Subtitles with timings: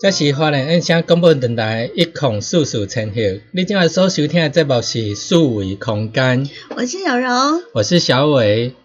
[0.00, 6.48] 这是华人音响广播电台一孔四四千赫，你今晚所收听的节目是数维空间。
[6.76, 7.28] 我是小柔，
[7.74, 8.76] 我是小伟。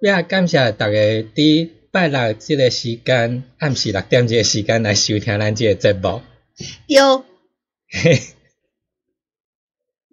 [0.00, 0.96] 也感谢大家
[1.34, 6.22] 伫拜六这个时间，暗时六点这个时间来收听咱这个节目。
[6.86, 7.26] 有，
[7.90, 8.22] 嘿，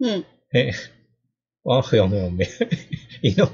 [0.04, 0.74] 嗯，嘿，
[1.62, 2.46] 我用用咩？
[3.24, 3.50] 伊拢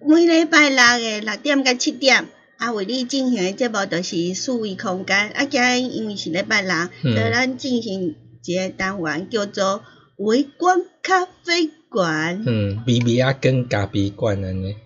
[0.00, 2.28] 每礼拜六诶六点到七点。
[2.60, 5.30] 啊，为你进行的节目就是数位空间。
[5.30, 9.82] 啊，今日因为是礼拜六，所以咱进行一个单元叫做
[10.18, 12.44] 微观咖啡馆。
[12.46, 14.76] 嗯，微微啊，跟咖啡馆安尼。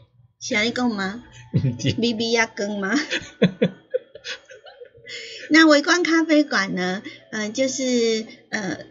[0.41, 1.25] 是安尼讲吗？
[1.99, 2.95] 微微啊，跟吗？
[5.51, 7.03] 那微观咖啡馆呢？
[7.33, 8.87] 嗯，就是呃，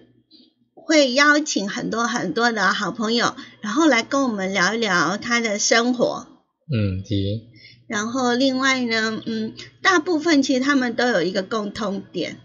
[0.74, 6.28] 会邀请很多很多的好朋友，然后来跟我们聊一聊他的生活。
[6.70, 7.14] 嗯，是。
[7.88, 12.38] 然后另外呢，嗯，大部分其实他们都有一个共通点，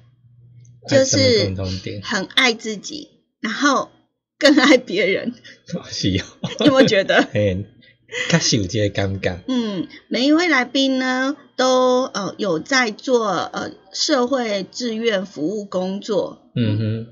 [0.89, 1.55] 就是
[2.03, 3.09] 很爱自己，
[3.41, 3.91] 然后
[4.39, 5.33] 更爱别人。
[5.91, 7.23] 是哦，有没有觉得？
[7.33, 7.67] 嘿，
[8.29, 9.39] 较有这个尴尬。
[9.47, 16.51] 嗯，每一位来宾呢，都呃有在做呃社会志愿服务工作。
[16.55, 17.07] 嗯哼。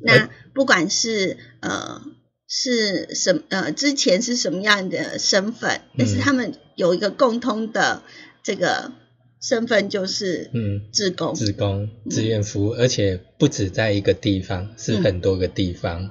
[0.00, 2.02] 那不管是呃。
[2.48, 3.72] 是什呃？
[3.72, 5.80] 之前是什么样的身份？
[5.98, 8.02] 但是他们有一个共通的
[8.44, 8.92] 这个
[9.40, 16.10] 身份，就是嗯，志工，志工，志愿服务，而且不止在一个地方，是很多个地方。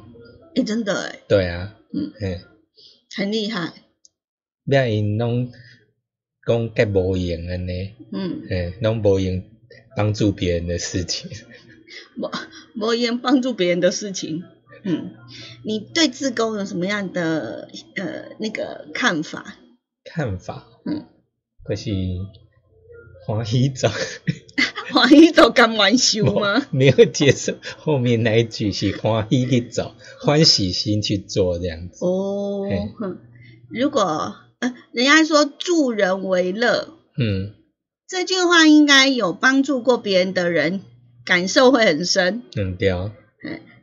[0.56, 1.20] 哎，真的哎。
[1.28, 1.76] 对啊。
[1.94, 2.12] 嗯。
[2.20, 2.42] 哎，
[3.16, 3.72] 很厉害。
[4.66, 5.52] 别因拢
[6.46, 7.94] 讲介无用安尼。
[8.12, 8.42] 嗯。
[8.50, 9.44] 哎，拢无用
[9.96, 11.30] 帮助别人的事情。
[12.18, 12.32] 无
[12.76, 14.44] 无用帮助别人的事情。
[14.84, 15.12] 嗯，
[15.64, 19.58] 你对自工有什么样的呃那个看法？
[20.16, 21.08] 看法，嗯，
[21.66, 21.92] 可是
[23.28, 23.90] 欢喜走，
[24.94, 26.66] 欢喜走甘愿修吗？
[26.72, 32.06] 没有接受后面那一句是欢喜去走， 欢喜心去做这样子。
[32.06, 32.62] 哦，
[33.70, 37.52] 如果呃人家说助人为乐，嗯，
[38.08, 40.80] 这句话应该有帮助过别人的人，
[41.26, 42.44] 感受会很深。
[42.56, 42.90] 嗯，对。
[42.90, 43.12] 嗯。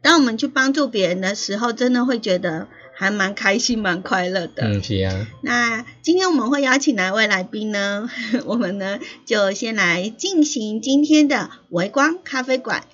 [0.00, 2.67] 当我们去帮助别人的时候，真的会觉得
[3.02, 4.62] 还蛮开心、蛮快乐的。
[4.62, 5.26] 嗯，是啊。
[5.40, 8.08] 那今天我们会邀请哪位来宾呢？
[8.46, 12.84] 我们呢就先来进行今天的微光咖啡馆。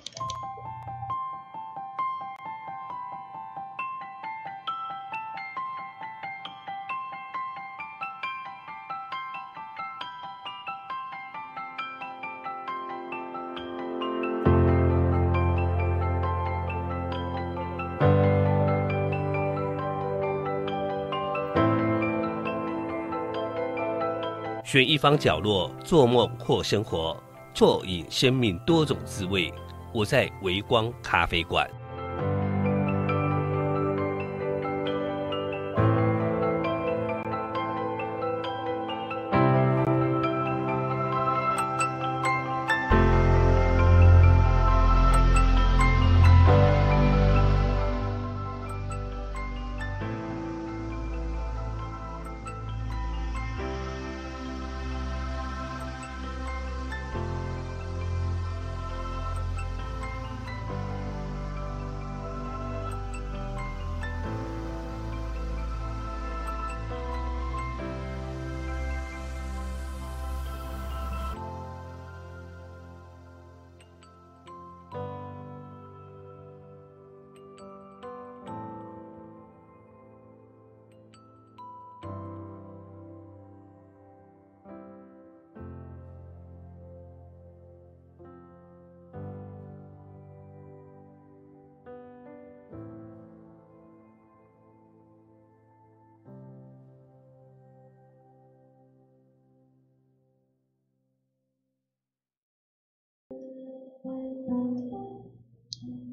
[24.71, 27.17] 选一方角落，做梦或生活。
[27.55, 29.51] 啜饮生命多种滋味。
[29.91, 31.67] 我在微光咖啡馆。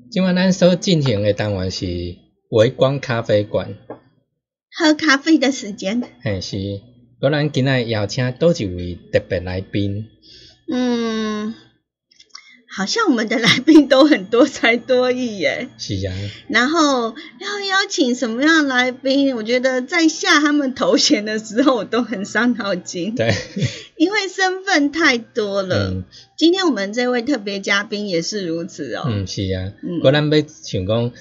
[0.09, 1.87] 今晚咱所进行的单元是
[2.51, 3.77] 微光咖啡馆，
[4.71, 6.01] 喝咖啡的时间。
[6.23, 6.57] 嘿是，
[7.21, 10.07] 果咱今仔邀请叨一位特别来宾。
[10.73, 11.55] 嗯，
[12.77, 15.69] 好像我们的来宾都很多才多艺耶。
[15.79, 16.13] 是啊。
[16.49, 19.35] 然后要邀请什么样来宾？
[19.35, 23.15] 我觉得在下他们头衔的时候，我都很伤脑筋。
[23.15, 23.33] 对。
[23.97, 25.91] 因为身份太多了。
[25.91, 26.05] 嗯。
[26.37, 29.05] 今天我们这位特别嘉宾也是如此哦。
[29.07, 29.73] 嗯，是啊。
[29.83, 30.01] 嗯。
[30.01, 31.13] 果然要想讲，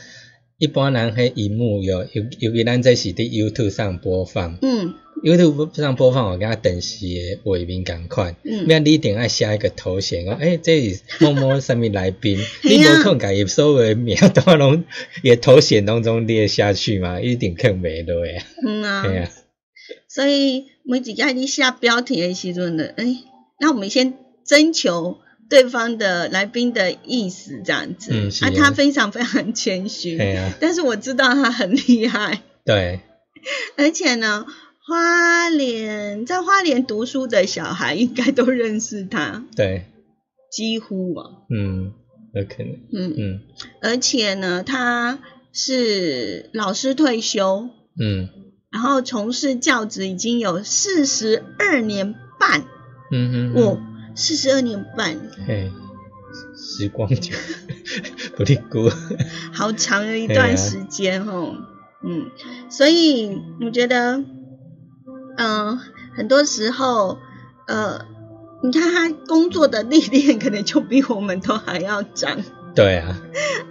[0.57, 4.57] 一般人迄荧幕有尤尤其咱这是伫 YouTube 上播放。
[4.61, 4.95] 嗯。
[5.23, 8.35] YouTube 上播放，我跟他电视的画面共款。
[8.43, 8.65] 嗯。
[8.67, 10.37] 那你一定要写一个头衔哦。
[10.39, 12.37] 诶，这是某某什么来宾？
[12.63, 14.83] 你无可能家己所有的名都拢
[15.23, 17.19] 也头衔当中列下去嘛？
[17.21, 18.43] 一定更没落呀。
[18.65, 19.03] 嗯啊。
[19.07, 19.31] 对啊。
[20.07, 23.05] 所以每一家你下标题的时阵呢，哎，
[23.59, 24.13] 那我们先
[24.45, 25.17] 征求
[25.49, 28.11] 对方的来宾的意思，这样子。
[28.13, 30.17] 嗯，啊，他非常非常谦虚。
[30.59, 32.41] 但是我知道他很厉害。
[32.63, 33.01] 对。
[33.77, 34.45] 而且呢，
[34.87, 39.43] 花莲在花莲读书的小孩应该都认识他。
[39.55, 39.85] 对。
[40.51, 41.25] 几乎啊。
[41.49, 41.93] 嗯，
[42.33, 42.73] 有可能。
[42.93, 43.41] 嗯嗯。
[43.81, 45.19] 而且呢，他
[45.53, 47.69] 是老师退休。
[47.99, 48.29] 嗯。
[48.71, 52.65] 然后从事教职已经有四十二年半，
[53.09, 53.79] 嗯哼，哦，
[54.15, 55.71] 四十二年半，嘿，
[56.55, 57.35] 时光久，
[58.35, 58.91] 不离过，
[59.53, 61.55] 好长的一段时间哦，
[62.01, 62.31] 嗯，
[62.69, 64.23] 所以我觉得，
[65.37, 65.77] 嗯，
[66.15, 67.17] 很多时候，
[67.67, 68.05] 呃，
[68.63, 72.37] 你看他工作的历练可能就比我们都还要长，
[72.73, 73.21] 对啊，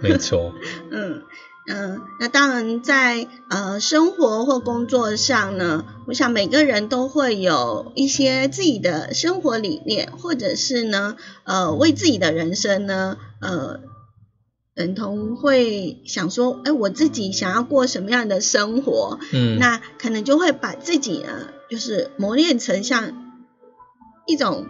[0.01, 0.53] 没错，
[0.91, 1.21] 嗯。
[1.67, 13.79] 嗯，那当然，在呃生活或工作上呢，我想每个人都会有一些自己的生活理念，或者是呢，呃，为自己的人生呢，呃，
[14.75, 19.17] 等同会想说，哎，我自己想要过什么样的生活？
[19.33, 23.33] 嗯，那可能就会把自己呢，就是磨练成像
[24.27, 24.67] 一种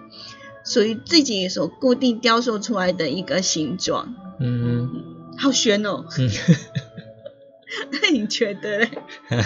[0.65, 4.15] 属于自己所固定雕塑出来的一个形状。
[4.39, 5.04] 嗯。
[5.37, 6.05] 好悬哦！
[7.91, 8.89] 那你觉得嘞？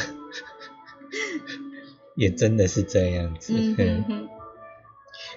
[2.15, 3.53] 也真的是这样子。
[3.55, 4.27] 嗯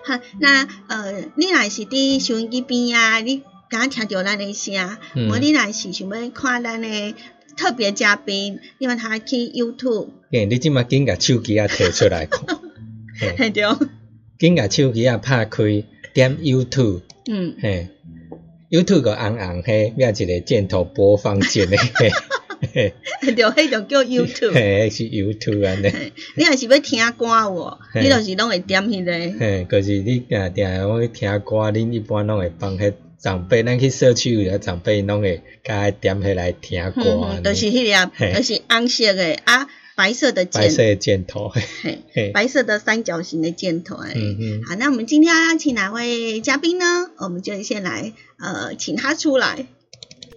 [0.05, 4.99] 好，那呃，你若是伫收音机边啊，你刚听到咱的声，
[5.31, 7.15] 我你若是想要看咱的
[7.57, 10.09] 特别嘉宾，因为他去 YouTube。
[10.31, 12.45] 嘿，你即马紧甲手机啊摕出来看。
[13.39, 13.65] 系对。
[14.39, 17.03] 紧甲手机啊拍开，点 YouTube。
[17.31, 17.55] 嗯。
[17.61, 17.89] 嘿。
[18.73, 21.77] YouTube 个红红嘿，咩一个箭头播放键嘞？
[22.73, 24.55] 嘿，就迄就叫 YouTube。
[24.55, 25.93] 嘿，是 YouTube 安尼。
[26.37, 29.13] 你若是要听歌喎，你就是拢会点迄个。
[29.39, 37.29] 嘿，就是你定定讲去听歌，恁一般拢会放迄长辈，咱去社区有长辈拢会加点起来听歌。
[37.31, 39.69] 嗯，就是迄个，就是红色的啊。
[39.95, 44.63] 白色的白色的箭头，嘿，白色的三角形的箭头，嗯嗯。
[44.65, 47.11] 好，那我们今天要请哪位嘉宾呢？
[47.19, 49.67] 我们就先来呃，请他出来。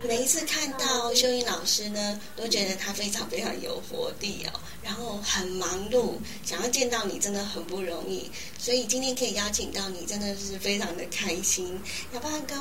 [0.08, 11.80] 每一次看到秀英老师呢，都觉得他非常非常有活力哦，然后很忙碌，想要见到你真的很不容易，所以今天可以邀请到你，真的是非常的开心。
[12.14, 12.58] 要不然跟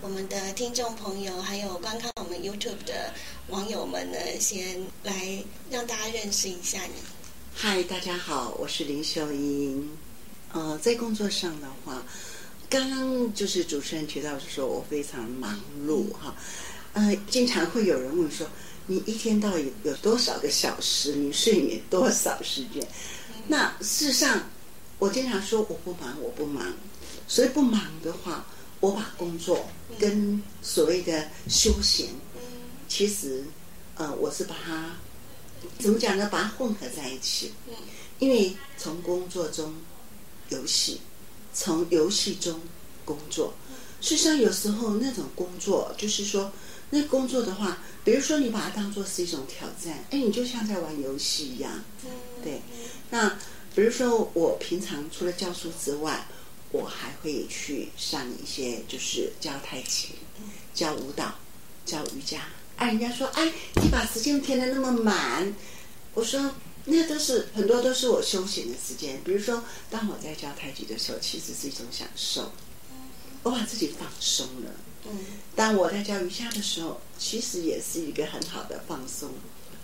[0.00, 3.12] 我们的听众朋友还有观看我们 YouTube 的
[3.48, 6.94] 网友们呢，先来让大家认识一下你。
[7.54, 9.88] 嗨，大家好，我是林秀英。
[10.52, 12.02] 呃，在工作上的话。
[12.70, 16.36] 刚刚就是主持人提到说，我非常忙碌哈，
[16.98, 18.44] 呃，经常会有人问说，
[18.88, 21.14] 你一天到底有多少个小时？
[21.14, 22.84] 你睡眠多少时间？
[23.46, 24.50] 那事实上，
[24.98, 26.74] 我经常说我不忙，我不忙。
[27.28, 28.44] 所以不忙的话，
[28.80, 32.08] 我把工作跟所谓的休闲，
[32.88, 33.44] 其实
[33.94, 34.96] 呃，我是把它
[35.78, 36.28] 怎么讲呢？
[36.32, 37.52] 把它混合在一起。
[38.18, 39.72] 因为从工作中
[40.48, 41.00] 游戏。
[41.54, 42.60] 从游戏中
[43.04, 43.52] 工作，
[44.00, 46.52] 事实上有时候那种工作就是说，
[46.90, 51.84] 那工作的话，比如说你把它当做是一种挑战，哎，你就像在玩游戏一样，
[52.42, 52.60] 对。
[53.10, 53.38] 那
[53.74, 56.26] 比如说我平常除了教书之外，
[56.72, 60.10] 我还会去上一些就是教太极、
[60.74, 61.34] 教舞蹈、
[61.84, 62.42] 教瑜伽。
[62.76, 63.52] 哎，人家说，哎，
[63.82, 65.54] 你把时间填的那么满，
[66.14, 66.54] 我说。
[66.90, 72.50] 那都是很多都是我休闲的时间，比如说，当我在教太极的时候，其实是一种享受，
[73.42, 74.70] 我把自己放松了。
[75.06, 75.18] 嗯，
[75.54, 79.30] 当我在教瑜伽的时候，其实也是一个很好的放松、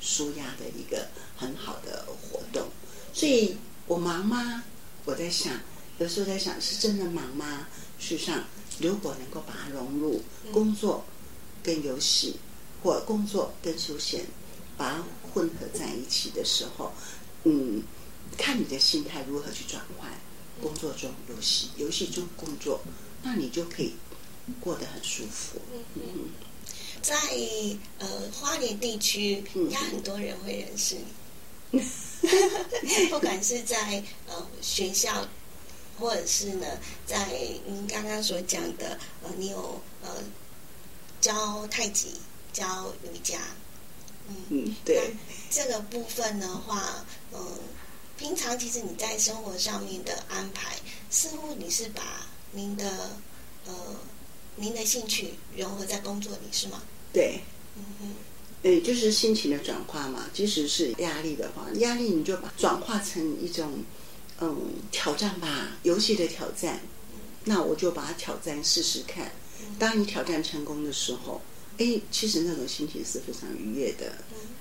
[0.00, 2.68] 舒压的一个很好的活动。
[3.12, 3.56] 所以
[3.87, 4.64] 我忙吗？
[5.04, 5.61] 我在想，
[5.99, 7.68] 有时候在想，是真的忙吗？
[7.99, 8.44] 事实上，
[8.80, 11.04] 如果能够把它融入工作
[11.62, 12.37] 跟游戏，
[12.83, 14.26] 或工作跟休闲，
[14.76, 15.04] 把它。
[15.35, 16.92] 混合在一起的时候，
[17.42, 17.83] 嗯，
[18.38, 20.09] 看你的心态如何去转换。
[20.62, 22.80] 工作中游戏，游戏中工作，
[23.25, 23.94] 那你就可以
[24.61, 25.59] 过得很舒服。
[25.95, 26.31] 嗯，
[27.03, 27.17] 在
[27.99, 30.97] 呃花莲地区，应该很多人会认识
[31.71, 31.83] 你。
[33.11, 35.27] 不管是在呃学校，
[35.99, 36.67] 或者是呢，
[37.05, 37.27] 在
[37.67, 40.09] 您刚刚所讲的呃，你有呃
[41.21, 42.15] 教太极、
[42.53, 43.39] 教瑜伽。
[44.49, 45.15] 嗯，对，
[45.51, 47.59] 这个部分的话，嗯，
[48.17, 50.77] 平常其实你在生活上面的安排，
[51.11, 53.11] 似乎你是把您的
[53.67, 53.75] 呃
[54.56, 56.82] 您的兴趣融合在工作里，是吗？
[57.12, 57.40] 对，
[57.76, 58.14] 嗯嗯，
[58.62, 60.30] 对，就是心情的转化嘛。
[60.32, 63.84] 即使是压力的话，压力你就把转化成一种
[64.40, 66.80] 嗯挑战吧，游戏的挑战。
[67.44, 69.32] 那我就把它挑战试试看。
[69.78, 71.40] 当你挑战成功的时候。
[71.76, 74.12] 哎，其实那种心情是非常愉悦的，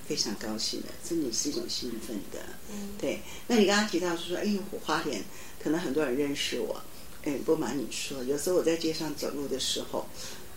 [0.04, 2.40] 非常高兴的，真的是一种兴奋的。
[2.98, 5.22] 对，那你刚刚提到是说，哎，花莲
[5.62, 6.82] 可能很多人认识我。
[7.24, 10.06] 哎，不瞒你说，有时候我在街上走路的时候，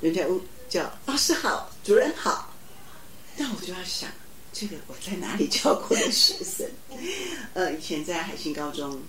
[0.01, 0.25] 人家
[0.69, 2.53] 叫老师好，主任好，
[3.37, 4.11] 那我就要想，
[4.51, 6.67] 这个我在哪里教过的学生？
[7.53, 9.01] 呃，以前在海信高中，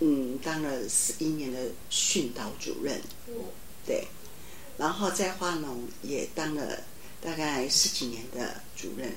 [0.00, 3.00] 嗯，当了十一年的训导主任。
[3.86, 4.06] 对。
[4.78, 6.78] 然后在花农也当了
[7.18, 9.10] 大概十几年的主任，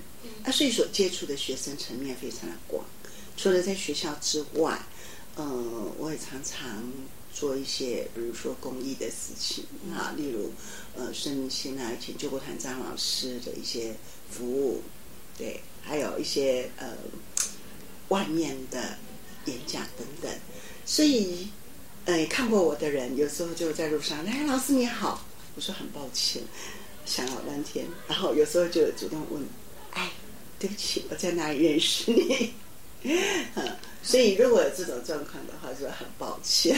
[0.43, 2.85] 啊，所以所接触的学生层面非常的广。
[3.35, 4.79] 除了在学校之外，
[5.35, 6.81] 嗯，我也常常
[7.39, 9.63] 做一些，比如说公益的事情
[9.95, 10.51] 啊，例如
[10.93, 13.95] 呃，生命线啊，以前救国团张老师的一些
[14.29, 14.83] 服务，
[15.37, 16.97] 对，还有一些呃
[18.09, 18.97] 外面的
[19.45, 20.29] 演讲等等。
[20.85, 21.47] 所以，
[22.03, 25.25] 呃，看过我的人，有时候就在路上，哎，老师你好。
[25.55, 26.43] 我说很抱歉，
[27.05, 29.43] 想了半天，然后有时候就主动问
[29.91, 30.11] ：“哎，
[30.59, 32.53] 对不起，我在哪里认识你？”
[33.03, 36.77] 嗯， 所以如果有这种状况的话，就很抱歉。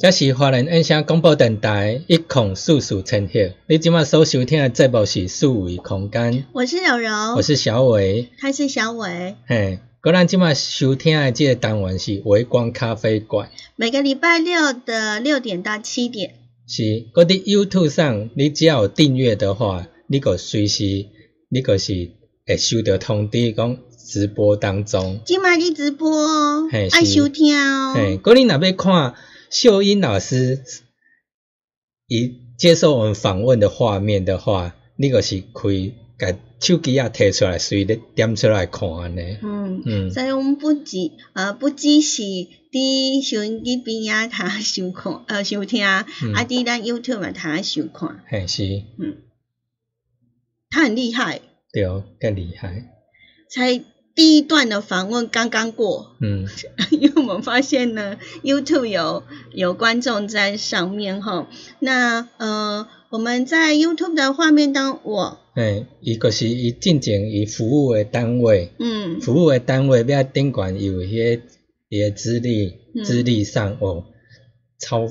[0.00, 6.46] 这是华人音响广播电台一孔四四千赫，你今麦所收听的节目是数位空间。
[6.54, 9.36] 我是柔柔，我是小伟，他是小伟。
[9.46, 16.30] 嘿，个咱今麦收听的这个单元是微光咖啡馆，每个礼拜六的六点到七点。
[16.66, 16.82] 是，
[17.12, 20.84] 嗰啲 YouTube 上，你只要有订阅的话，你个随时，
[21.50, 22.12] 你个是
[22.46, 25.20] 会收到通知讲直播当中。
[25.26, 27.92] 今麦你直播哦，爱收听哦。
[27.94, 29.14] 嘿，果你若要看。
[29.50, 30.62] 秀英老师
[32.06, 36.28] 一接受我们访问的画面的话，那个是可以把
[36.60, 39.22] 手机啊提出来，随的点出来看呢。
[39.42, 46.06] 嗯嗯，所以我们不只呃不只是伫收音机边啊他收看呃收听，啊
[46.44, 48.22] 伫咱 YouTube 嘛他收看。
[48.28, 48.84] 嘿是。
[48.98, 49.16] 嗯，
[50.70, 51.40] 他很厉害。
[51.72, 52.84] 对哦，更厉害。
[53.50, 53.82] 才。
[54.14, 56.46] 第一段的访问刚刚过，嗯，
[56.90, 71.42] 因为我们发现呢，YouTube 有有观众在上面哈，那呃，我们在 YouTube 的画面当我，哎，一个是以进前以服务的单位，嗯，服务的单位比较顶管有一些
[71.88, 74.04] 也资历资历上哦，
[74.78, 75.08] 超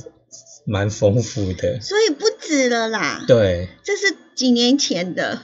[0.65, 5.41] 蛮丰富的，所以不止了啦，对，这是几年前的。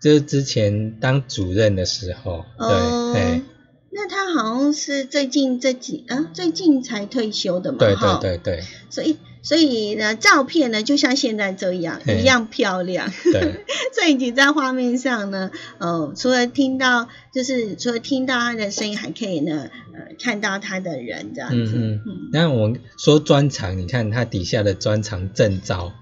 [0.00, 3.42] 就是之前当主任的时候，对，
[3.90, 8.62] 那他好像是最近这几啊，最近才退休的嘛，对对对对。
[8.90, 13.10] 所以所以呢，照片呢就像现在这样一样漂亮。
[13.32, 13.64] 对。
[13.94, 21.72] 所以你在画面上呢，哦，除了听到，就是除了听到他的声音，还可以呢，呃，看到他的人这样子。
[21.74, 22.28] 嗯嗯。
[22.32, 25.94] 那我们说专长，你看他底下的专长证照。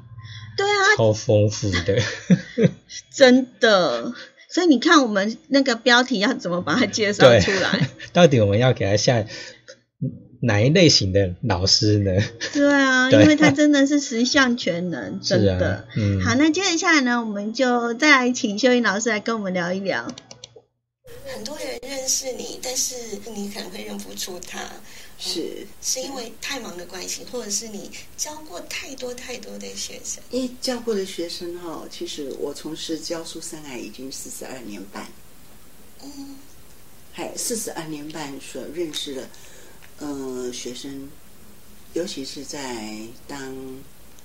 [0.57, 1.99] 对啊，超丰富的，
[3.15, 4.13] 真的。
[4.49, 7.89] 所以你看，我们那个标题要怎么把它介绍出来？
[8.13, 9.25] 到底我们要给他下
[10.41, 12.13] 哪一类型的老师呢？
[12.53, 15.89] 对啊， 因为他真的是十项全能，真的。
[15.97, 16.21] 嗯。
[16.21, 20.07] 好，那接着下来呢，我们就再来请秀英老师来跟我们聊一聊。
[21.35, 22.95] 很多人认识你，但是
[23.35, 24.61] 你可能会认不出他。
[25.17, 30.23] 是是因为太忙的关系，或者是你教过太多太多的学生？
[30.31, 35.07] 因为教过的学生哈，其实我从事教书生涯已经四十二年半。
[36.03, 36.37] 嗯，
[37.13, 39.29] 还四十二年半所认识的，
[40.01, 41.09] 呃，学生，
[41.93, 43.57] 尤其是在当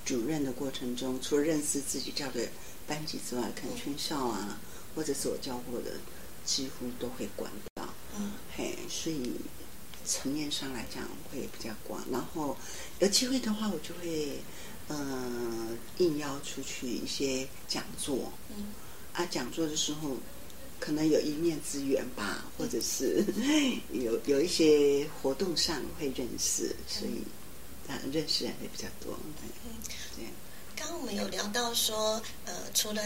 [0.03, 2.49] 主任的过程中，除了认识自己教的
[2.87, 4.59] 班级之外，可能全校啊，
[4.95, 5.91] 或者是我教过的，
[6.43, 7.87] 几乎都会管到。
[8.17, 9.33] 嗯，嘿，所以。
[10.09, 12.57] 层面上来讲会比较广，然后
[12.97, 14.39] 有机会的话，我就会
[14.87, 18.33] 呃应邀出去一些讲座。
[18.49, 18.73] 嗯，
[19.13, 20.17] 啊，讲座的时候
[20.79, 23.23] 可能有一面之缘吧，或者是
[23.91, 27.21] 有有一些活动上会认识，所以
[27.87, 29.15] 啊认识人会比较多。
[29.23, 29.33] 嗯，
[30.17, 30.25] 对。
[30.75, 33.03] 刚刚我们有聊到说，呃，除了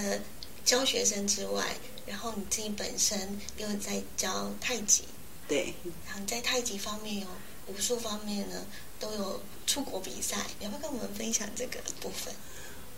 [0.64, 5.04] 教学生之外，然后你自己本身又在教太极。
[5.48, 5.74] 对，
[6.08, 7.28] 然后在太极方面有
[7.68, 8.66] 武术方面呢，
[9.00, 12.34] 都有出国比赛，要不要跟我们分享这个部分？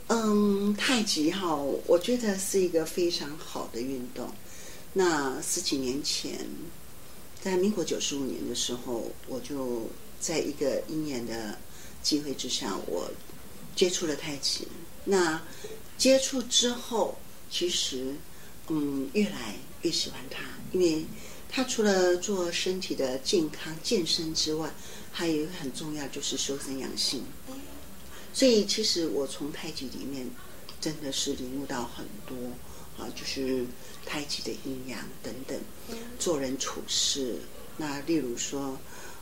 [0.07, 1.55] 嗯，太极哈，
[1.87, 4.31] 我觉得是一个非常好的运动。
[4.93, 6.47] 那十几年前，
[7.41, 11.57] 在民国九十五年的时候，我就在一个因缘的
[12.03, 13.09] 机会之下，我
[13.75, 14.67] 接触了太极。
[15.03, 15.41] 那
[15.97, 17.17] 接触之后，
[17.49, 18.13] 其实
[18.67, 21.03] 嗯，越来越喜欢它，因为。
[21.55, 24.69] 他除了做身体的健康健身之外，
[25.09, 27.23] 还有一个很重要就是修身养性。
[28.33, 30.29] 所以其实我从太极里面
[30.81, 32.35] 真的是领悟到很多
[33.01, 33.65] 啊，就是
[34.05, 35.57] 太极的阴阳等等，
[36.19, 37.37] 做人处事。
[37.77, 38.77] 那例如说，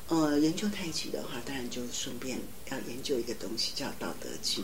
[0.07, 2.39] 呃，研究太极的话，当然就顺便
[2.71, 4.63] 要研究一个东西叫《道德经》。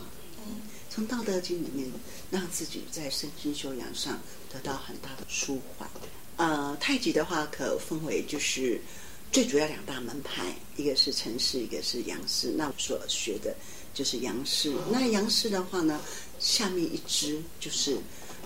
[0.92, 1.88] 从《道德经》里面
[2.32, 4.20] 让自己在身心修养上
[4.52, 5.88] 得到很大的舒缓。
[6.40, 8.80] 呃，太极的话可分为就是
[9.30, 12.54] 最主要两大门派，一个是陈氏，一个是杨氏。
[12.56, 13.54] 那我所学的
[13.92, 14.72] 就是杨氏。
[14.90, 16.00] 那杨氏的话呢，
[16.38, 17.98] 下面一支就是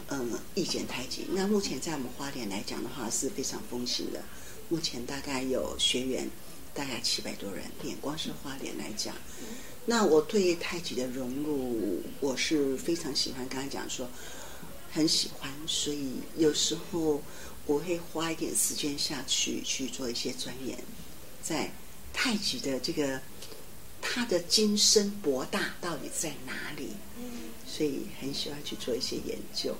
[0.08, 1.24] 嗯易简太极。
[1.30, 4.20] 那目前在我们花莲来讲的话是非常风行的，
[4.68, 6.28] 目前大概有学员
[6.74, 9.14] 大概七百多人，眼光是花莲来讲。
[9.86, 13.48] 那我对太极的融入，我是非常喜欢。
[13.48, 14.10] 刚才讲说
[14.92, 17.22] 很喜欢，所以有时候。
[17.66, 20.78] 我会花一点时间下去去做一些钻研，
[21.40, 21.70] 在
[22.12, 23.20] 太极的这个
[24.02, 26.88] 它的精深博大到底在哪里？
[27.18, 27.24] 嗯，
[27.66, 29.76] 所以很喜欢去做一些研究。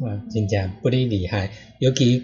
[0.00, 1.52] 哇，真正不离厉害！
[1.80, 2.22] 尤其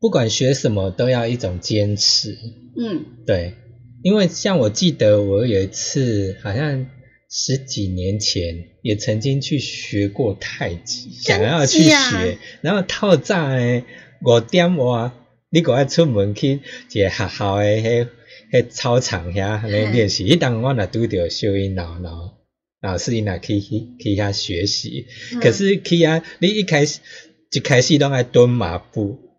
[0.00, 2.36] 不管学什么都要一种坚持。
[2.76, 3.56] 嗯，对，
[4.02, 6.86] 因为像我记得我有一次好像
[7.34, 13.84] 十几年前也曾经去学过太极，想要去学，然后套早诶
[14.20, 15.14] 五点哇，
[15.48, 16.60] 你赶快出门去
[16.92, 18.08] 一个学校诶迄
[18.52, 20.26] 迄操场遐来练习。
[20.26, 22.34] 一当我若拄着秀英老老
[22.82, 25.06] 老师因若去去去遐学习，
[25.40, 27.00] 可是去遐你一开始
[27.50, 29.31] 一开始拢爱蹲马步。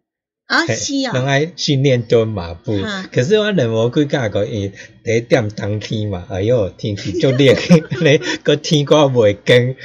[0.46, 2.78] 啊，是啊，拢爱训练蹲马步。
[3.12, 4.72] 可是我认无几甲个，伊
[5.04, 7.54] 第一点冬天嘛，哎哟，天气就热，
[8.04, 9.76] 你个天光袂光，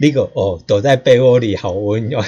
[0.00, 2.24] 那个哦，躲在被窝里好温暖，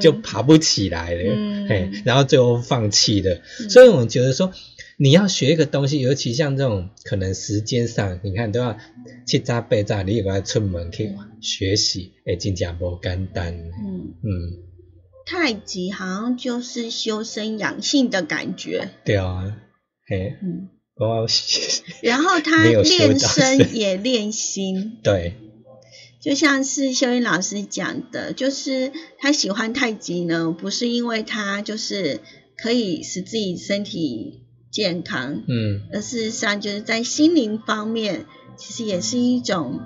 [0.00, 1.34] 就爬不起来了。
[1.68, 3.40] 嘿，然后最后放弃了。
[3.70, 4.52] 所以我觉得说，
[4.96, 8.76] 你要学一个东西，尤其像这种可能时间上，你看都要
[9.24, 13.54] 七扎八扎，你又要出门去学习，诶，真正无简单。
[13.54, 14.71] 嗯嗯。
[15.24, 18.90] 太极好像就是修身养性的感觉。
[19.04, 19.56] 对啊，
[20.06, 21.26] 嘿，嗯，我
[22.02, 24.98] 然后他练身也练心。
[25.02, 25.34] 对，
[26.20, 32.20] 就像是秀英老师讲的，就是他喜欢太极呢，不是因为他就是
[32.56, 39.80] 可以使自己身体健康，嗯，而事实上就是在心灵方面，其实也是一种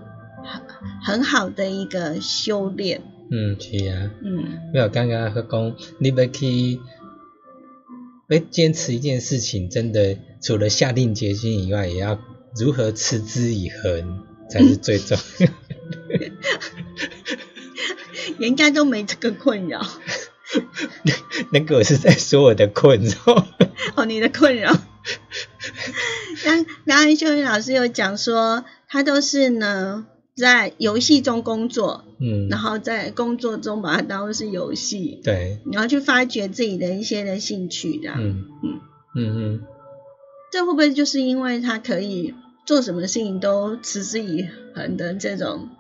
[0.44, 0.62] 很
[1.02, 3.02] 很好的一个修炼。
[3.30, 6.80] 嗯，是啊，嗯，没有刚刚他讲，你要去
[8.28, 12.20] 要坚持一件事情，真的除了下定决心以外，也要
[12.56, 15.48] 如何持之以恒才是最重要。
[18.38, 19.84] 人家都没这个困扰。
[21.50, 23.46] 那个我是在说我的困扰。
[23.96, 24.72] 哦，你的困扰。
[26.44, 30.06] 刚刚刚秀英老师有讲说，他都是呢。
[30.36, 38.44] 在游戏中工作，嗯，然后在工作中把它当做是游戏，对，然后去发掘自己的一些的兴趣，这样，嗯。
[38.62, 38.80] 嗯。
[39.18, 39.62] 嗯嗯，
[40.52, 42.34] 这会不会就是因为他可以
[42.66, 45.70] 做什么事情都持之以恒的这种，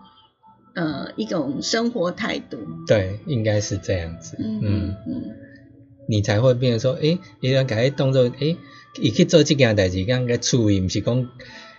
[0.74, 2.56] 呃，一种生活态度？
[2.86, 5.22] 对，应该是这样子，嗯嗯，
[6.08, 8.56] 你才会变成说，诶，一个改动作，诶，
[9.02, 11.28] 伊去做这件代志，刚刚处理，不是讲。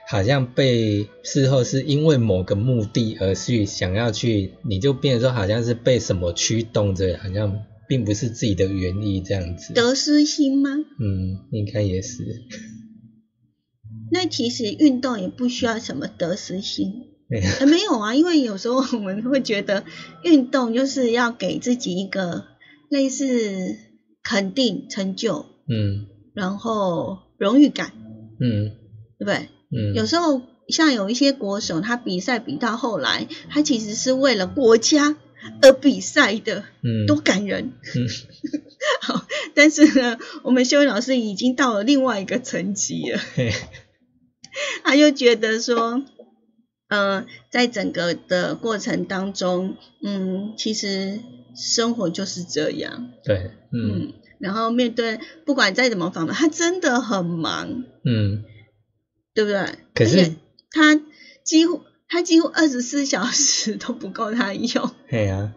[0.09, 9.73] 好像被事后是因为某个目的而去想要去，你就变成说好像是被什么驱动着，好像并不是自己的原意这样子。
[9.73, 10.69] 得失心吗？
[10.99, 12.23] 嗯，应该也是。
[14.09, 16.93] 那其实运动也不需要什么得失心。
[17.67, 19.83] 没有啊，因为有时候我们会觉得
[20.23, 22.45] 运动就是要给自己一个
[22.89, 23.75] 类似
[24.23, 27.91] 肯定、成就，嗯，然后荣誉感，
[28.39, 28.71] 嗯，
[29.19, 29.49] 对不对？
[29.69, 35.17] 嗯，有时候像有一些国手，他比赛比到后来，他其实是为了国家
[35.61, 37.73] 而比赛的，嗯，多感人。
[37.95, 38.07] 嗯，
[39.01, 43.19] 好，但是呢，我们修老师已经到了另外一个层级了，
[44.83, 46.01] 他又觉得说，
[46.87, 51.19] 呃，在整个的过程当中，嗯，其实
[51.55, 53.09] 生活就是这样。
[53.23, 57.83] 对，嗯，然后面对不管再怎么访问，他真的很忙。
[58.05, 58.43] 嗯。
[59.37, 59.69] 对不对？
[59.93, 60.33] 可是
[60.71, 60.99] 他
[61.43, 64.89] 几乎他几乎二十四小时都不够他用。
[65.11, 65.53] 对呀。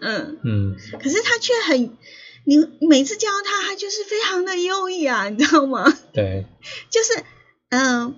[0.00, 0.76] 嗯嗯。
[0.98, 1.94] 可是他却很，
[2.46, 2.56] 你
[2.88, 5.84] 每次教他，他就是非常的优雅，你知道吗？
[6.14, 6.46] 对。
[6.88, 7.22] 就是
[7.68, 8.14] 嗯，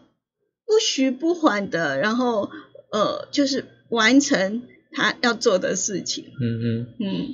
[0.64, 2.49] 不徐不缓的，然后
[2.92, 6.27] 呃，就是完成他要做的事情。
[6.40, 7.29] 嗯嗯嗯。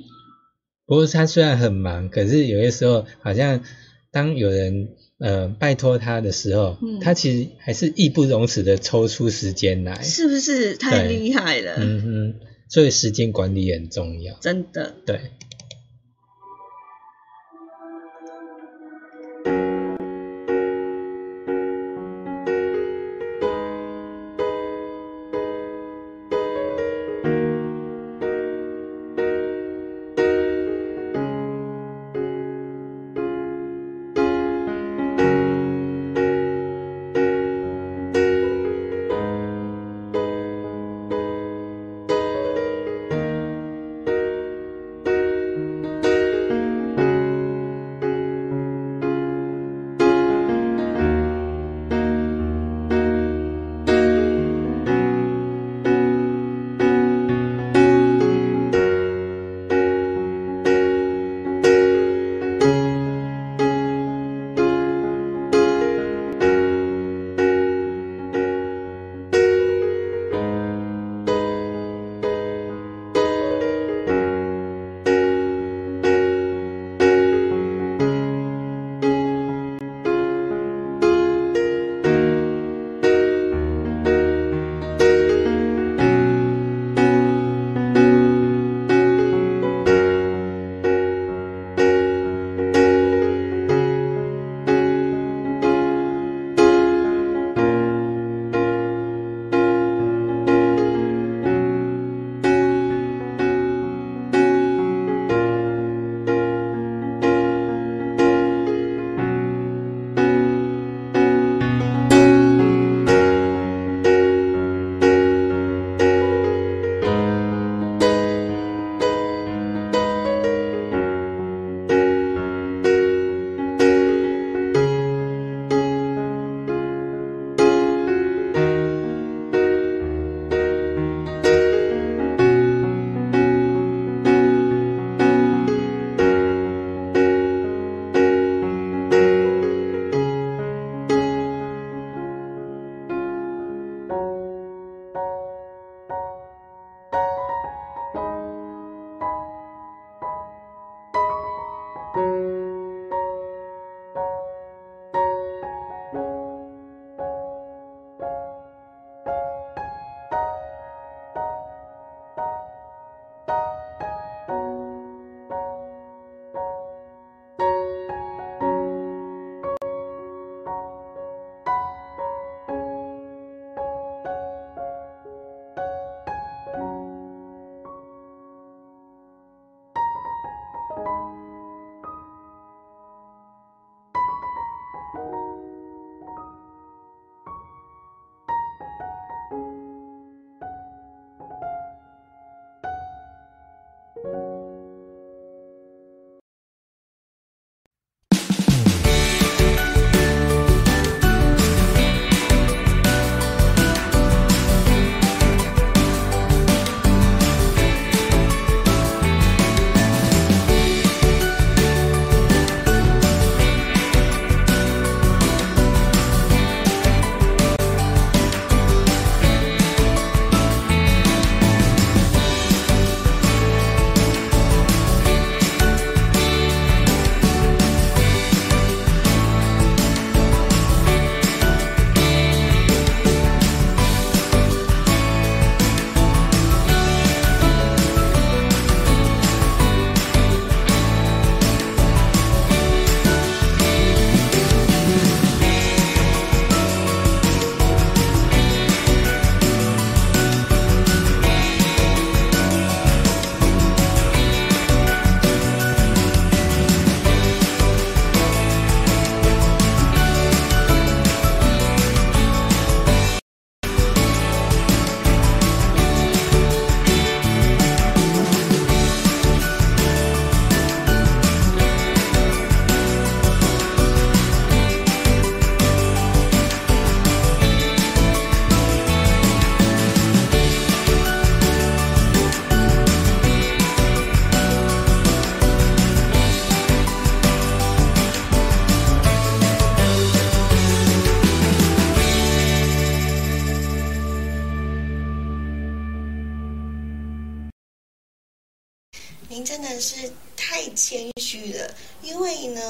[0.87, 3.63] 不过他虽然很忙，可是有些时候好像
[4.11, 4.96] 当有人。
[5.19, 10.77] 呃，拜托他的时候，他其实还是义不容辞的抽出时间来，是不是？
[10.77, 11.77] 太厉害了？
[11.79, 12.35] 嗯哼，
[12.69, 15.21] 所以时间管理很重要，真的，对。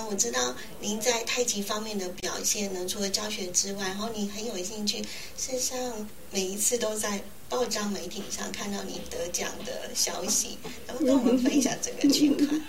[0.09, 5.03] 我知道您在太极方面的表现呢，除了教学之外，然后你很有兴趣，
[5.37, 12.61] 事实上每一次都在报章媒体上看到你得奖的消息，然后跟我们分享这个情况。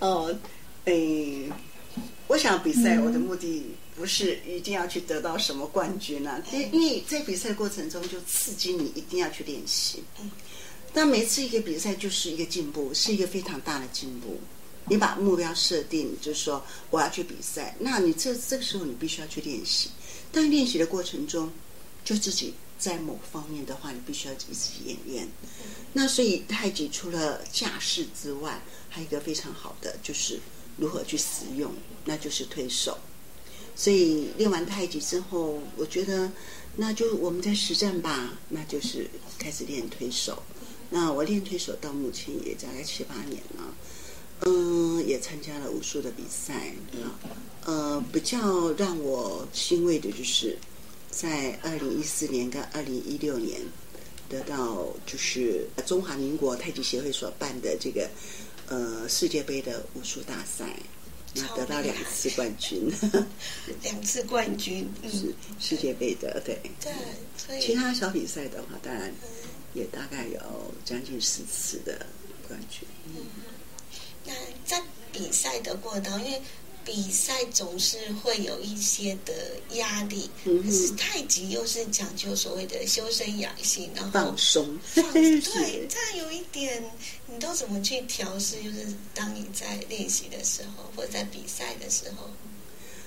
[0.00, 0.38] 哦，
[0.84, 1.50] 诶，
[2.26, 10.02] 我想比赛我的目的不是一定要去得到什么冠军啊，因因为在比赛过程中就刺激你一定要去练习。
[10.20, 10.30] 嗯。
[10.92, 14.38] 那每次一个比赛就是一个进步，是一个非常大的进步。
[14.88, 19.90] 你把目标设定，就是说我要去比赛，那你这这个时候你必须要去练习。
[20.32, 21.50] 但练习的过程中，
[22.04, 25.26] 就自己在某方面的话，你必须要自己演练。
[25.92, 30.38] 那所以太极除了架势之外，还有一个非常好的就是
[30.76, 31.72] 如何去使用，
[32.04, 32.98] 那就是推手。
[33.74, 36.30] 所以练完太极之后，我觉得
[36.76, 40.42] 那就我们在实战吧，那就是开始练推手。
[40.90, 43.74] 那我练推手到目前也大概七八年了，
[44.44, 47.18] 嗯，也参加了武术的比赛啊，
[47.64, 50.58] 呃，比较让我欣慰的就是，
[51.10, 53.60] 在二零一四年跟二零一六年
[54.28, 58.08] 得到就是中华民国太极协会所办的这个
[58.68, 60.78] 呃世界杯的武术大赛，
[61.34, 62.92] 那得到两次冠军，
[63.82, 66.92] 两次冠军是世界杯的对，对，
[67.36, 69.12] 所以其他小比赛的话，当然。
[69.74, 70.40] 也大概有
[70.86, 72.06] 将近十次的
[72.48, 72.88] 冠军。
[73.08, 73.26] 嗯，
[74.26, 76.42] 那在比赛的过程当中，因为
[76.84, 79.32] 比赛总是会有一些的
[79.72, 84.78] 压力，可是太极又是讲究所谓的修身养性，然后放松。
[84.94, 85.42] 对，
[85.88, 86.84] 这样有一点，
[87.26, 88.62] 你都怎么去调试？
[88.62, 92.30] 就是当你在练习的时候，或者在比赛的时候。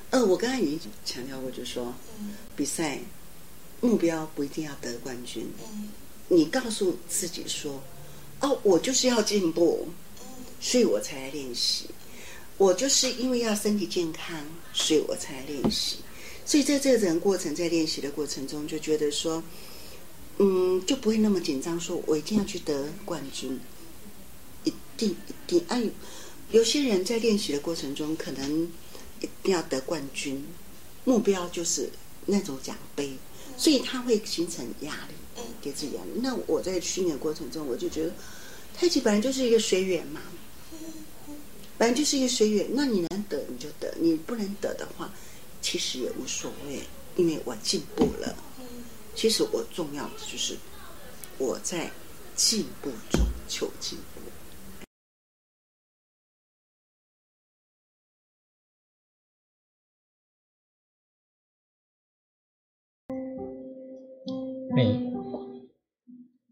[0.09, 2.99] 呃，我刚才已经强调过，就说，嗯，比赛
[3.79, 5.47] 目标不一定要得冠军。
[5.71, 5.89] 嗯。
[6.31, 7.81] 你告诉自己说
[8.41, 9.87] ：“哦，我就是要进步，
[10.59, 11.85] 所以我才来练习。
[12.57, 15.97] 我就是因为要身体健康，所以我才来练习。
[16.45, 19.43] 所以在这个过程，在练习的过程中，就觉得说，
[20.37, 23.59] 嗯，就不会那么紧张，说我一定要去得冠军，
[24.63, 25.63] 一定一定。
[25.67, 25.83] 哎，
[26.51, 28.63] 有些人在练习的过程中，可能
[29.21, 30.45] 一定要得冠军，
[31.05, 31.89] 目标就是
[32.25, 33.11] 那种奖杯，
[33.57, 35.13] 所以他会形成压力。”
[35.61, 36.19] 给自己压力。
[36.21, 38.13] 那我在训练过程中，我就觉得
[38.75, 40.19] 太极本来就是一个随缘嘛，
[41.79, 42.67] 本来就是一个随缘。
[42.73, 45.09] 那你能得你就得，你不能得的话，
[45.61, 46.81] 其实也无所谓，
[47.15, 48.35] 因为我进步了。
[49.15, 50.57] 其实我重要的就是
[51.37, 51.89] 我在
[52.35, 54.19] 进步中求进步。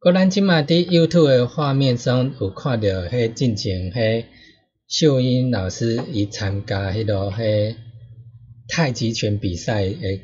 [0.01, 4.25] 我咱即马伫 YouTube 的画面中有看到，迄进前迄
[4.87, 7.75] 秀英老师伊参加迄个迄
[8.69, 10.21] 太极拳比赛的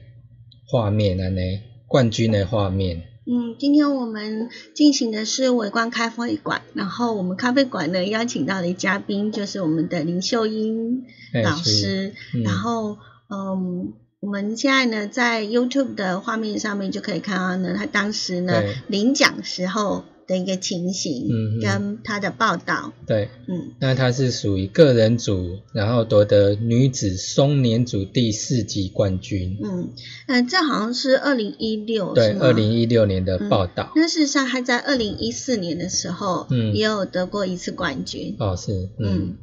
[0.72, 3.04] 画面安尼，冠军的画面。
[3.26, 11.04] 嗯，今天我们进行的是围观咖啡馆，然后我们咖啡馆呢邀请到的嘉宾就是我们的林秀英
[11.44, 12.98] 老师，然后
[13.30, 13.94] 嗯。
[14.26, 22.94] 我们现在呢，在 YouTube 的画面上面就可以看到呢，他当时呢领奖时候的一个情形，嗯，跟他的报道。
[23.06, 29.58] 对，嗯，那他是属于个人组，然后夺得女子松年组第四级冠军。
[29.64, 29.90] 嗯，
[30.28, 33.92] 呃，这好像是二零一六，对，二零一六年的报道。
[33.96, 38.36] 那事实上，他在二零一四年的时候，嗯，也有得过一次冠军。
[38.40, 39.38] 哦，是，嗯。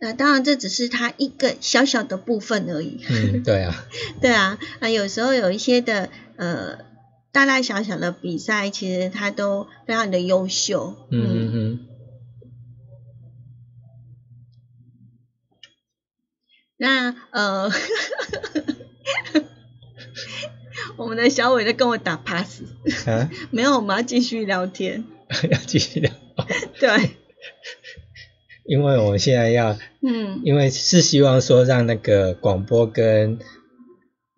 [0.00, 3.00] 那当然，这只是他一个小小的部分而已。
[3.10, 3.84] 嗯，对啊，
[4.22, 6.78] 对啊，啊，有时候有一些的呃
[7.30, 10.94] 大大小小的比赛，其实他都非常的优秀。
[11.10, 11.86] 嗯嗯。
[16.80, 17.70] 那呃，
[20.96, 22.62] 我们的小伟在跟我打 pass。
[23.06, 23.28] 啊？
[23.50, 25.04] 没有，我们要继续聊天。
[25.50, 26.12] 要继续聊。
[26.78, 27.16] 对。
[28.64, 33.38] 因为我们现在要，嗯，因为是希望说让那个广播跟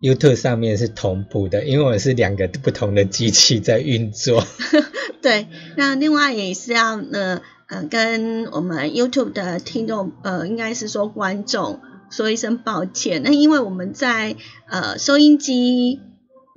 [0.01, 4.45] YouTube 上面是同步的，因为我是两个不同的机器在运作。
[5.21, 5.47] 对，
[5.77, 11.79] 那另外也是要呃呃跟我们 YouTube 的听众呃应该是说观众
[12.09, 14.35] 说一声抱歉，那因为我们在
[14.67, 16.01] 呃收音机。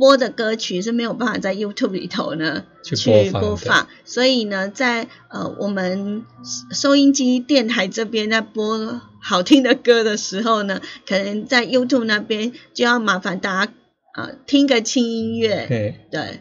[0.04, 2.94] 播的歌曲是没有办法在 YouTube 里头呢去
[3.30, 6.26] 播放，所以呢，在呃我们
[6.72, 13.72] 收音机电台这边在播好听的歌的时候呢，可能在 YouTube 那边就要麻烦大家
[14.12, 16.40] 啊听个轻音乐，对对。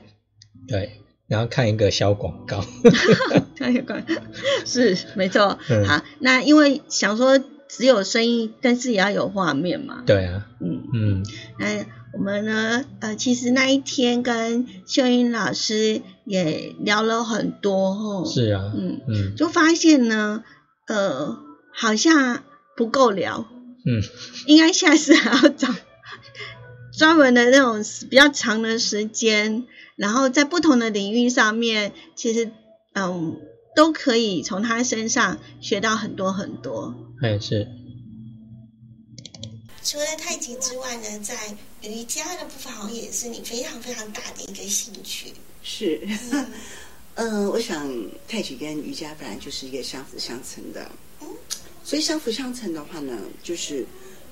[0.67, 2.65] 对，然后看一个小广告，
[3.57, 4.13] 看一个广告。
[4.65, 5.57] 是没错。
[5.87, 7.39] 好，那因为想说
[7.69, 10.03] 只有声音，但是也要有画面嘛。
[10.05, 10.47] 对啊。
[10.59, 10.83] 嗯。
[10.93, 11.25] 嗯。
[11.57, 12.85] 那我们呢？
[12.99, 18.25] 呃，其实那一天跟秀英老师也聊了很多吼。
[18.25, 18.71] 是啊。
[18.75, 19.35] 嗯嗯。
[19.35, 20.43] 就发现呢，
[20.87, 21.37] 呃，
[21.73, 22.43] 好像
[22.77, 23.47] 不够聊。
[23.85, 24.01] 嗯。
[24.45, 25.73] 应该下次还要找
[26.97, 29.65] 专门的那种比较长的时间。
[29.95, 32.51] 然后在不同的领域上面，其实
[32.93, 33.37] 嗯
[33.75, 36.95] 都可以从他身上学到很多很多。
[37.21, 37.67] 哎，是。
[39.83, 45.33] 除了太极之外呢，在瑜伽的部分好像也是你非常非常大的一个兴趣。
[45.61, 46.01] 是，
[47.15, 47.91] 嗯， 我想
[48.27, 50.89] 太极跟瑜伽本来就是一个相辅相成的。
[51.21, 51.27] 嗯。
[51.83, 53.85] 所以相辅相成的话呢，就是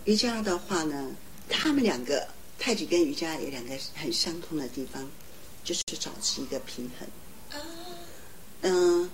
[0.06, 1.12] 瑜伽的话呢，
[1.50, 2.28] 他们两个
[2.58, 5.10] 太极跟瑜伽有两个很相通的地方。
[5.64, 7.62] 就是找持一个平衡，
[8.62, 9.08] 嗯，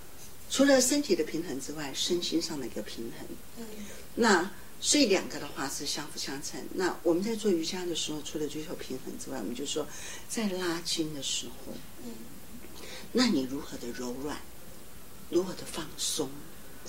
[0.48, 3.28] 除了身体的平衡之外，身心上的一个平衡。
[3.58, 3.66] 嗯，
[4.14, 6.60] 那所以两个的话是相辅相成。
[6.74, 9.86] 那我们在做瑜伽的时候，除了追求平衡之外，我们就说
[10.28, 11.72] 在拉筋的时候，
[12.04, 12.12] 嗯，
[13.12, 14.40] 那你如何的柔软，
[15.30, 16.28] 如何的放松？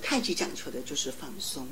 [0.01, 1.67] 太极讲求的就是放松。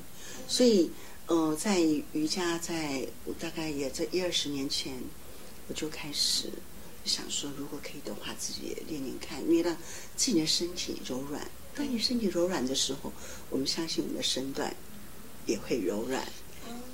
[0.48, 0.92] 所以，
[1.28, 1.80] 呃，在
[2.14, 3.08] 瑜伽，在
[3.40, 5.02] 大概也在一二十年前，
[5.68, 6.50] 我就开始。
[7.06, 9.74] 想说，如果可以的话，自己也练练看，因为让
[10.18, 11.50] 自己的身体柔软。
[11.74, 13.14] 当你身体柔软的时候，
[13.50, 14.76] 我们相信我们的身段
[15.48, 16.24] 也会柔软。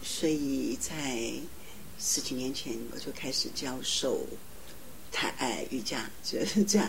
[0.02, 1.34] 所以在
[2.00, 4.26] 十几年前，我就开始教授
[5.12, 6.88] 太爱瑜伽，就是这样。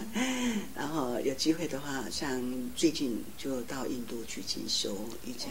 [0.74, 2.42] 然后有机会的话，像
[2.76, 4.96] 最近就到印度去进修
[5.26, 5.46] 瑜伽。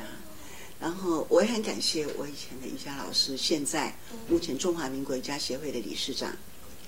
[0.80, 3.96] 然后我也很感谢我以前的瑜伽老师，现在
[4.28, 6.36] 目前中华民国瑜伽协会的理事长。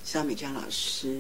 [0.04, 1.20] 肖美江老师，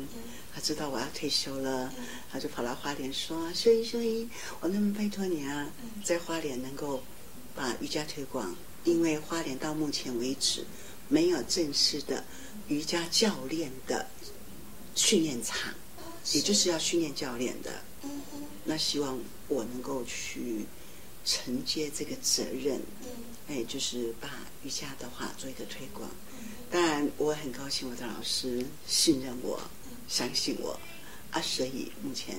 [0.53, 1.91] 他知道我要退休了，
[2.31, 4.29] 他就跑来花莲说：“秀英，秀英，
[4.59, 5.67] 我能不能拜托你啊，
[6.03, 7.01] 在花莲能够
[7.55, 8.55] 把瑜伽推广？
[8.83, 10.63] 因为花莲到目前为止
[11.07, 12.23] 没有正式的
[12.67, 14.07] 瑜伽教练的
[14.93, 15.73] 训练场，
[16.33, 17.81] 也就是要训练教练的。
[18.63, 20.65] 那希望我能够去
[21.25, 22.79] 承接这个责任，
[23.47, 24.29] 哎，就是把
[24.63, 26.09] 瑜伽的话做一个推广。”
[26.69, 29.59] 当然，我很高兴我的老师信任我，
[30.07, 30.79] 相信我
[31.31, 32.35] 啊，所以目前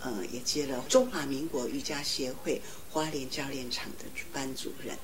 [0.00, 4.96] 呃也接了中华民国瑜伽协会花莲教练场的班主任。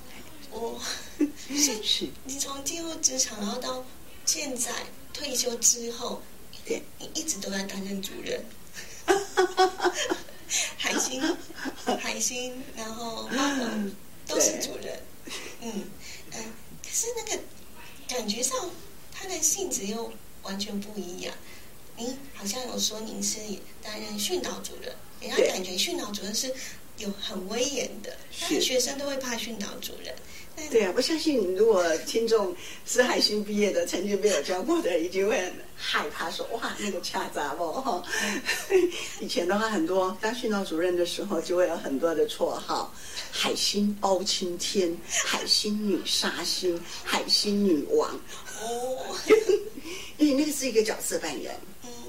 [0.50, 0.78] 哦，
[1.48, 3.84] 是，你从进入职场，然后到
[4.24, 4.70] 现在
[5.12, 6.22] 退休之后，
[6.64, 8.44] 对，你一直都在担任主任。
[10.78, 11.20] 海星，
[12.00, 13.92] 海星，然后妈妈
[14.28, 15.02] 都是主任。
[15.60, 15.72] 嗯
[16.32, 17.42] 嗯，可是那个。
[18.06, 18.70] 感觉上，
[19.10, 21.34] 他的性质又完全不一样。
[21.96, 23.38] 您好像有说您是
[23.82, 26.52] 担任训导主任，人家感觉训导主任是
[26.98, 30.12] 有很威严的，学生都会怕训导主任。
[30.70, 32.54] 对啊，我相信如果听众
[32.86, 38.02] 是海星毕业的，曾经被我教过的，一定会很害怕说哇那个恰杂不？
[39.20, 42.92] 以前的话，很多当训导主任的时候，就会有很多的绰号：
[43.32, 48.10] 海星包青天、海星女杀星、海星女王。
[48.62, 49.16] 哦，
[50.18, 51.52] 因为那个是一个角色扮演。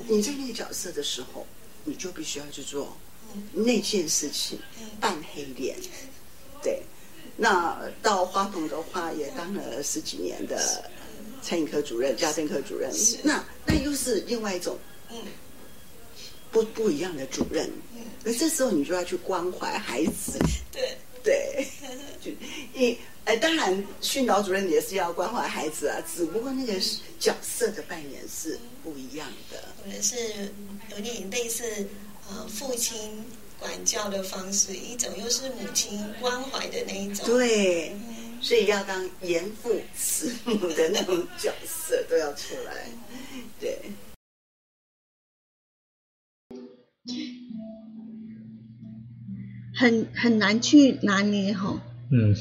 [0.07, 1.45] 你在那个角色的时候，
[1.83, 2.95] 你就必须要去做
[3.53, 4.59] 那件事情，
[4.99, 5.77] 扮黑脸。
[6.61, 6.81] 对。
[7.37, 10.89] 那到花童的话，也当了十几年的
[11.41, 12.89] 餐饮科主任、家政科主任。
[13.23, 14.77] 那那又是另外一种，
[15.11, 15.17] 嗯，
[16.49, 17.69] 不不一样的主任。
[17.93, 20.39] 嗯，那这时候你就要去关怀孩子。
[20.71, 20.97] 对
[22.21, 22.31] 对，就
[22.73, 26.73] 一哎，当然训导主任也是要关怀孩子啊，只不过那个
[27.19, 29.63] 角色的扮演是不一样的。
[29.81, 30.53] 可能是
[30.91, 31.63] 有点类似
[32.29, 33.23] 呃父亲。
[33.57, 37.95] 管教的方式，一种又是母亲关怀的那一种，对，
[38.41, 42.89] 所以要当严父慈母的那种角色都要出来，
[43.57, 43.79] 对，
[49.75, 51.79] 很很难去拿捏吼，
[52.11, 52.35] 嗯，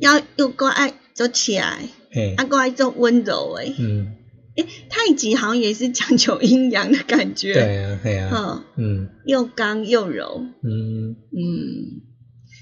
[0.00, 1.88] 要又够爱做起来，
[2.36, 4.12] 啊，够爱做温柔诶，嗯。
[4.56, 7.52] 哎，太极好像也是讲求阴阳的感觉。
[7.52, 8.64] 对啊，对啊。
[8.76, 10.46] 嗯，又刚又柔。
[10.62, 12.00] 嗯嗯，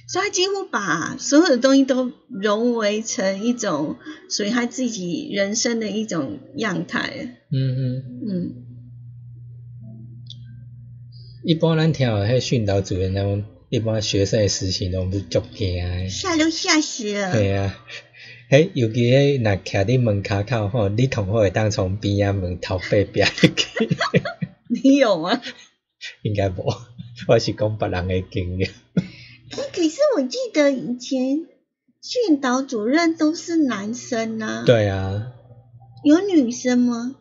[0.08, 3.94] 所以他几乎把所有的东西都融为成一种
[4.28, 7.38] 属于他自己人生的一种样态。
[7.52, 8.54] 嗯嗯嗯。
[11.44, 16.08] 一般咱听迄训导主任那种，一般学生的事情拢不足惊诶。
[16.08, 17.32] 吓都吓死了。
[17.32, 17.76] 对啊。
[18.48, 23.52] 嘿，尤其迄若徛伫门口口吼，你同学会当从边仔门头背边去。
[24.70, 25.40] 你有吗？
[26.22, 26.72] 应该无。
[27.26, 28.70] 我是讲别人的经验。
[29.50, 31.46] 可是我记得以前
[32.00, 34.62] 训导主任都是男生啊。
[34.64, 35.32] 对啊。
[36.04, 37.16] 有女生吗？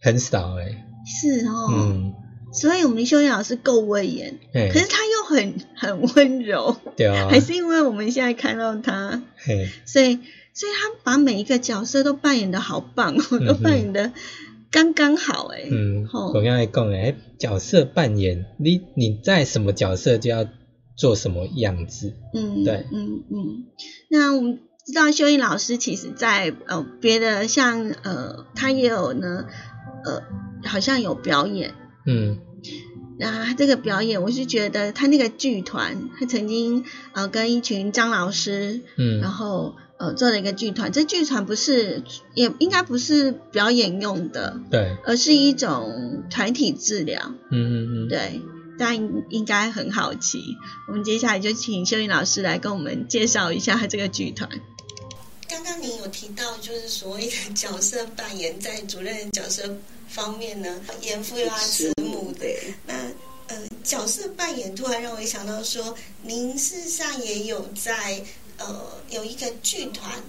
[0.00, 0.86] 很少哎。
[1.04, 1.68] 是哦。
[1.70, 2.14] 嗯。
[2.52, 6.76] 所以我们修言老师够威严，可是他又很很温柔。
[6.96, 7.28] 对啊。
[7.30, 9.22] 还是因为我们现在看到他，
[9.86, 10.16] 所以
[10.52, 14.12] 所以他把每一个角色都扮演的好棒哦，都扮演的
[14.70, 15.64] 刚刚好哎。
[15.70, 16.06] 嗯。
[16.08, 20.46] 同样来讲哎，角色扮演，你你在什么角色就要。
[20.96, 22.12] 做什么样子？
[22.34, 23.64] 嗯，对，嗯嗯。
[24.10, 29.46] 那我们知道修英老师其实，在呃别的像呃，他也有呢，
[30.04, 30.22] 呃，
[30.68, 31.72] 好像有表演。
[32.06, 32.38] 嗯。
[33.18, 40.90] 那这个表演，我是觉得他那个剧团，他曾经呃跟一群张老师，嗯，然后呃做了一个剧团。
[40.90, 42.02] 这剧团不是，
[42.34, 47.34] 也应该不是表演用的，对，而是一种团体治疗。
[47.50, 48.40] 嗯嗯嗯，对。
[48.78, 48.96] 但
[49.28, 50.56] 应该很好奇，
[50.88, 54.48] 我们接下来就请秀英老师来跟我们介绍一下他这个剧团。
[55.46, 59.76] 刚刚您有提到，就是所谓的角色扮演，在主任角色
[60.10, 62.46] 方面呢，严父又要慈母的。
[62.86, 62.94] 那
[63.46, 68.22] 呃，角色扮演突然让我想到说，您事实上也有在
[68.58, 70.22] 呃有一个剧团，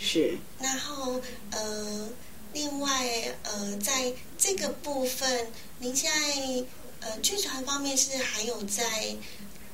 [0.00, 0.38] 是。
[0.60, 1.20] 然后
[1.50, 2.08] 呃，
[2.52, 3.06] 另外
[3.42, 6.64] 呃，在这个部分，您现在。
[6.98, 9.14] 呃，剧团方面是还有在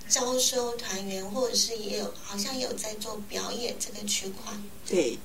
[0.07, 4.53] 招收团员，或者是也有好像有在做表演这个区块。
[4.87, 5.17] 对，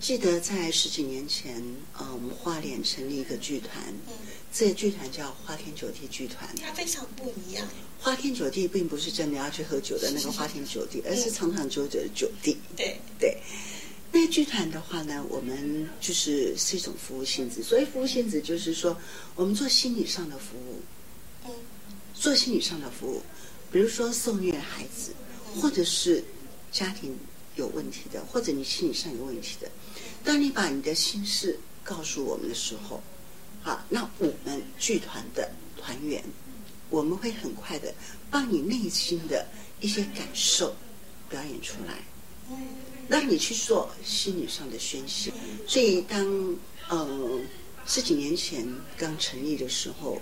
[0.00, 1.62] 记得在十几年前，
[1.96, 3.70] 呃，我们花莲成立一个剧团，
[4.06, 4.14] 嗯，
[4.52, 6.48] 这个剧团叫花天酒地剧团。
[6.60, 7.66] 它非常不一样。
[8.00, 12.56] 花天酒地并不是真的要去喝酒的那个花天酒地，而是长长久久的酒地。
[12.76, 13.36] 对对，
[14.12, 18.96] 那剧团的话呢，我们就是是一种服务性质，所以服务性质就是说，
[19.34, 20.80] 我们做心理上的服务。
[22.14, 23.22] 做心理上的服务，
[23.70, 25.12] 比如说受虐孩子，
[25.60, 26.24] 或者是
[26.72, 27.16] 家庭
[27.54, 29.70] 有问题的，或者你心理上有问题的，
[30.28, 33.02] 当你把你的心事告诉我们的时候，
[33.62, 36.22] 好，那我们剧团的团员，
[36.90, 37.94] 我们会很快的
[38.30, 39.46] 帮你内心的
[39.80, 40.76] 一些感受
[41.30, 42.04] 表演出来，
[43.08, 45.32] 让你去做心理上的宣泄。
[45.66, 46.54] 所以当
[46.90, 47.40] 呃
[47.86, 48.68] 十几年前
[48.98, 50.20] 刚成立的时候。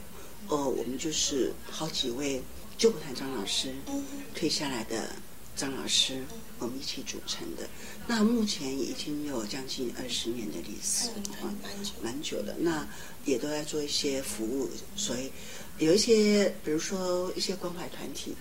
[0.49, 2.41] 哦，我们就是好几位
[2.79, 3.75] 救国团张老师，
[4.33, 5.11] 退下来的
[5.57, 6.23] 张老师，
[6.59, 7.67] 我们一起组成的。
[8.07, 11.09] 那目前已经有将近二十年的历史，
[11.43, 12.55] 蛮久，蛮久的。
[12.61, 12.87] 那
[13.25, 15.33] 也都在做一些服务，所以
[15.79, 18.37] 有一些，比如说一些关怀团体，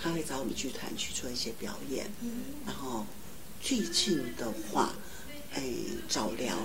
[0.00, 2.08] 他会找我们剧团去做一些表演。
[2.64, 3.04] 然后
[3.60, 4.94] 最近的话，
[5.52, 5.62] 哎，
[6.08, 6.56] 早疗，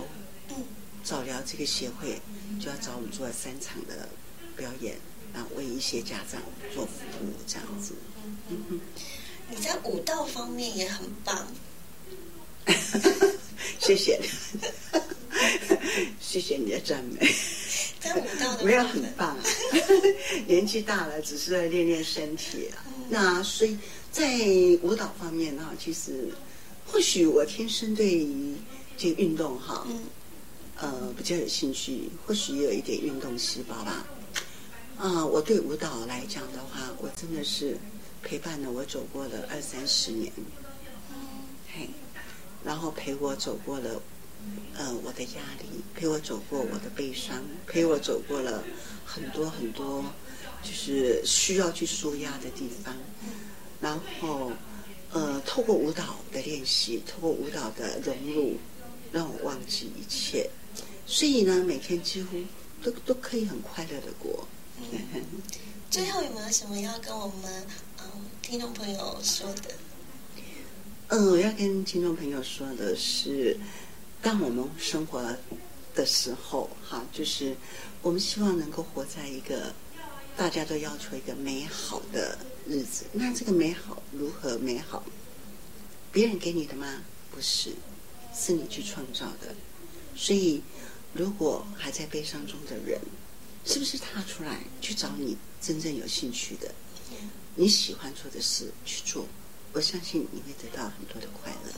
[1.04, 2.22] 早疗这个协会
[2.62, 4.08] 就要找我们做三场的。
[4.58, 4.98] 表演，
[5.34, 6.42] 然后为一些家长
[6.76, 6.92] 做服
[7.24, 7.94] 务，这样子。
[9.50, 11.48] 你在舞蹈方面也很棒。
[13.80, 14.20] 谢谢，
[16.22, 17.28] 谢谢你的赞美。
[18.00, 19.44] 在舞蹈的没有很棒啊，
[20.48, 22.70] 年纪大了，只是在练练身体。
[23.10, 23.78] 那所以
[24.12, 24.30] 在
[24.82, 26.30] 舞蹈方面呢，其实
[26.86, 28.56] 或许我天生对于
[28.98, 29.86] 这个运动哈，
[30.78, 34.06] 呃，比较有兴趣，或许也有一点运动细胞吧。
[34.98, 37.78] 啊，我对舞蹈来讲的话，我真的是
[38.24, 40.32] 陪伴了我走过了二三十年，
[41.74, 41.90] 嘿，
[42.64, 44.02] 然后陪我走过了，
[44.78, 48.64] 呃，我的压力，陪我走过我的悲伤，陪我走过了
[49.06, 50.04] 很多很多，
[50.62, 52.96] 就是需要去舒压的地方，
[53.82, 54.52] 然后，
[55.12, 58.58] 呃，透过舞蹈的练习，透过舞蹈的融入，
[59.12, 60.50] 让我忘记一切，
[61.08, 62.38] 所以呢，每天几乎
[62.84, 64.48] 都都可以很快乐的过。
[65.90, 67.66] 最后有没有什么要跟我们
[68.50, 69.76] 听众朋友说的？
[71.10, 73.56] 嗯，我要跟听众朋友说的是，
[74.24, 75.22] 当我们生活
[75.94, 77.56] 的时候，哈，就是
[78.02, 79.72] 我们希望能够活在一个
[80.36, 83.06] 大家都要求一个美好的日子。
[83.14, 85.04] 那这个美好如何美好？
[86.12, 87.04] 别人给你的吗？
[87.30, 87.74] 不是，
[88.34, 89.54] 是你去创造的。
[90.16, 90.64] 所以，
[91.14, 93.00] 如果还在悲伤中的人，
[93.64, 96.74] 是不是踏出来去找你真正有兴趣的、
[97.60, 99.28] 你喜欢做的事去做？
[99.74, 101.74] 我相信你会得到很多的快乐。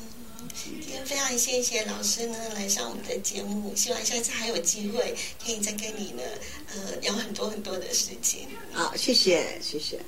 [0.54, 6.22] 今天非常谢谢老师呢来上我们的节目，希望下次还有机会可以再跟你呢
[6.68, 8.48] 呃聊很多很多的事情。
[8.72, 10.00] 好，谢谢，谢谢。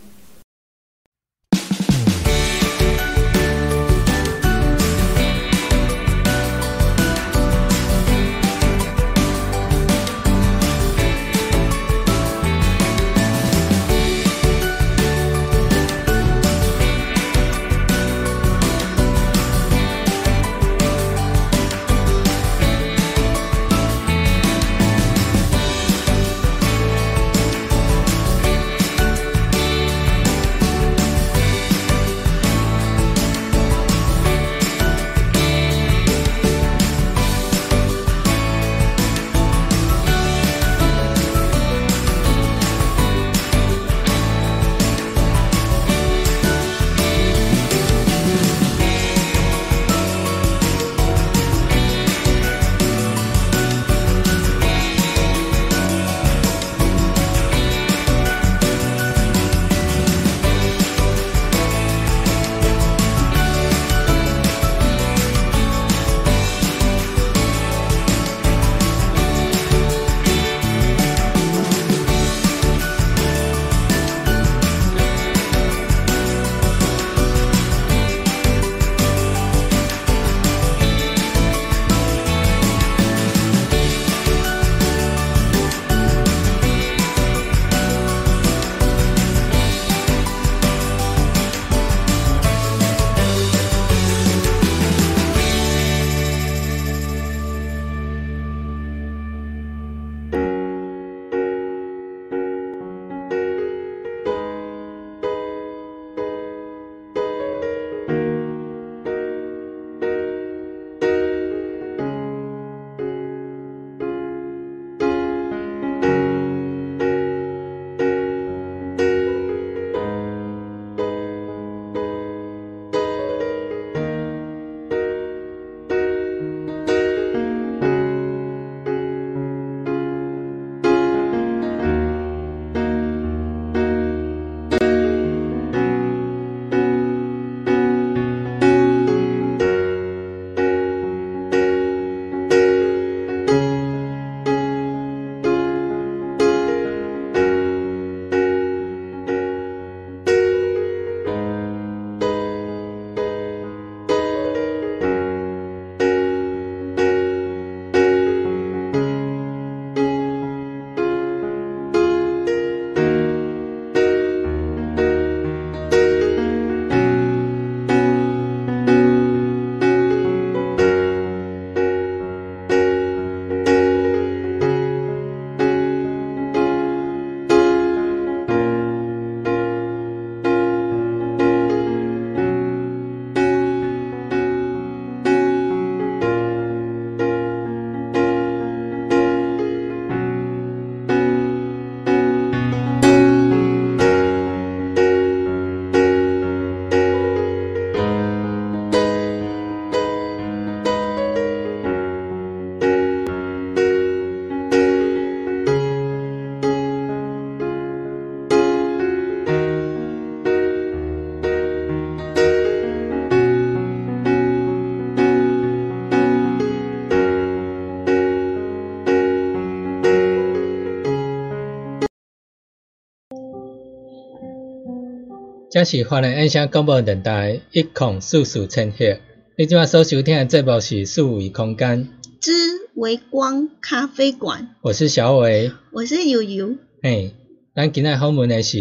[225.74, 229.18] 这是华人音响广播电台一孔四四千赫。
[229.58, 232.10] 你今晚所收听的节目是数位空间
[232.40, 232.52] 之
[232.94, 234.76] 微光咖啡馆。
[234.84, 236.76] 我是小伟，我是悠悠。
[237.02, 237.34] 嘿，
[237.76, 238.78] 咱今日访问的是，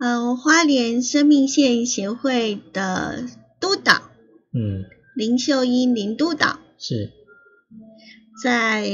[0.00, 3.24] 呃，花莲生命线协会的
[3.60, 4.10] 督导，
[4.52, 4.82] 嗯，
[5.14, 7.12] 林秀英林督导是，
[8.42, 8.90] 在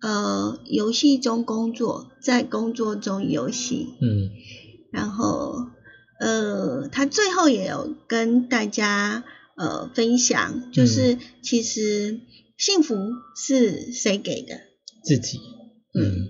[0.00, 4.30] 呃游戏中工作，在工作中游戏，嗯，
[4.90, 5.66] 然后。
[6.18, 9.22] 呃，他最后也有跟大家
[9.56, 12.20] 呃分享，就是其实
[12.56, 12.96] 幸福
[13.36, 14.60] 是谁给的？
[15.04, 15.38] 自己。
[15.94, 16.28] 嗯。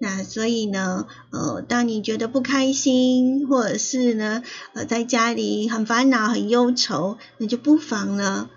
[0.00, 8.48] 那所以呢，呃，当你觉得不开心，或者是呢，呃，在家里很烦恼、很忧愁，那就不妨呢，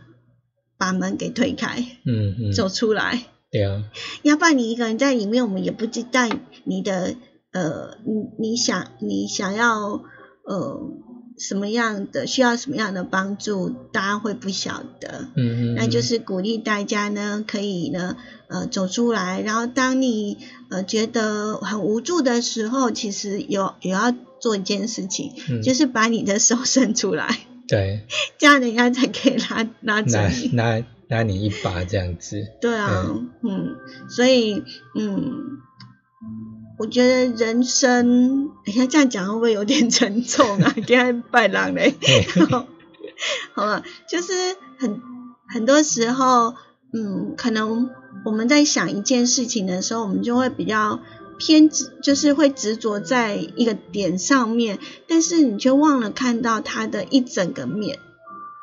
[0.78, 3.26] 把门给推开，嗯嗯，走出来。
[3.51, 3.84] 对啊。
[4.24, 6.30] 要不然你一个人在里面，我们也不知道
[6.63, 7.15] 你的
[7.51, 10.03] 呃，你你想你想要。
[10.44, 10.80] 呃，
[11.38, 15.28] 什么样的需要什么样的帮助，大家会不晓得。
[15.36, 15.76] 嗯嗯。
[15.76, 18.18] 那就是鼓励大家呢，可以呢，
[18.48, 19.42] 呃，走出来。
[19.42, 20.38] 然后当你
[20.70, 25.32] 呃觉得很无助的时候，其实有也要做一件事情，
[25.64, 27.39] 就是把你的手伸出来。
[27.68, 28.06] 对。
[28.38, 32.48] 这样人家才可以拉拉着你，拉拉你一把这样子。
[32.60, 33.06] 对啊，
[33.44, 33.76] 嗯，
[34.10, 34.64] 所以
[34.96, 35.60] 嗯。
[36.82, 40.74] 我觉得人生，哎呀，这样讲会不会有点沉重啊？
[40.88, 41.94] 给他拜郎嘞，
[43.54, 44.34] 好了，就是
[44.80, 45.00] 很
[45.48, 46.56] 很多时候，
[46.92, 47.92] 嗯，可能
[48.26, 51.00] 我们在想一件事情的时候，我们就会比较
[51.38, 58.00] 偏执，就是会执着在一个点上面，但是你却忘了看到它的一整个面，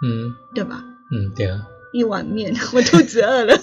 [0.03, 0.83] 嗯，对吧？
[1.13, 3.57] 嗯，对啊，一碗面，我肚子饿了。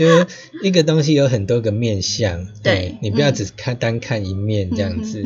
[0.00, 0.26] 就是
[0.62, 5.22] 一个东西有很多个面相， 对你不要只看单看一面这样子。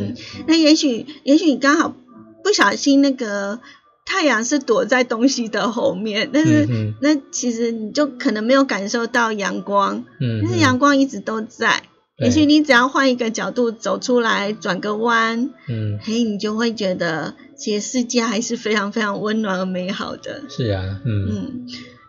[0.49, 1.95] 那也许也许你刚好
[2.43, 3.61] 不小心那个
[4.05, 6.67] 太阳是躲在东西的后面，但是
[7.01, 10.05] 那其实你就可能没有感受到阳光，
[10.43, 11.85] 但是阳光一直都在。
[12.19, 20.43] 也许你只要换一个角度走出来，转个弯，嗯，嘿，你就会觉得其实世界还是非常非常温暖而美好的。
[20.49, 21.67] 是啊，嗯嗯，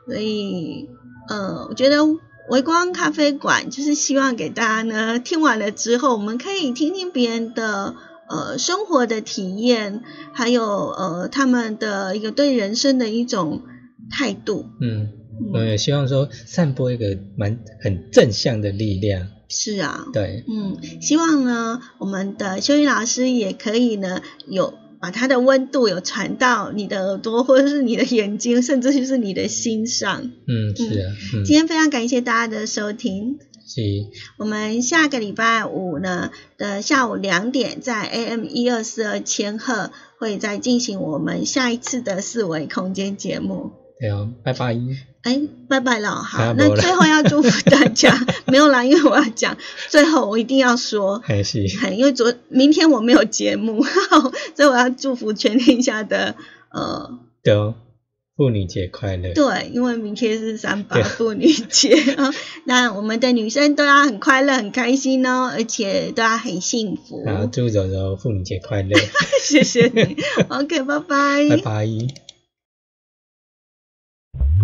[0.07, 0.89] 所以
[1.29, 1.97] 呃，我觉得。
[2.49, 7.95] 微光咖啡馆就是希望给大家呢，听完了之后，我们可以听听别人的
[8.29, 13.63] 呃生活的体验，还有呃他们的一个对人生的一种
[14.11, 14.65] 态度。
[14.79, 15.09] 嗯，
[15.53, 19.27] 我也希望说散播一个蛮很正向的力量。
[19.47, 24.73] 是啊，对，嗯，希望呢我们的修瑜老师也可以呢有。
[24.99, 30.23] 把它的温度有传到你的耳朵，或者是你的眼睛，甚至就是你的心上。
[30.23, 31.13] 嗯，是啊。
[31.45, 33.39] 今天非常感谢大家的收听。
[33.67, 33.81] 是。
[34.37, 43.71] 我们下个礼拜五呢的下午两点，在 AM 一二四二千赫会再进行我们下一次的四维空间节目。
[43.99, 44.77] 对哦，拜拜。
[45.23, 48.15] 哎，拜拜了，好，那最后要祝福大家，
[48.45, 49.57] 没有啦，因为我要讲，
[49.89, 51.65] 最后我一定要说，还是，
[51.95, 53.83] 因为昨明天我没有节目，
[54.55, 56.35] 所以我要祝福全天下的
[56.69, 57.55] 呃，对，
[58.37, 62.31] 妇女节快乐，对，因为明天是三八妇女节啊，
[62.65, 67.23] 那我们的女生都要很快乐、很开心哦，而且都要很幸福。
[67.25, 68.95] 好，祝柔柔妇女节快乐，
[69.41, 70.17] 谢谢你
[70.49, 72.24] ，OK，拜拜，拜拜。